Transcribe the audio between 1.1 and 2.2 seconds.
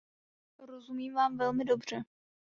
vám velmi dobře.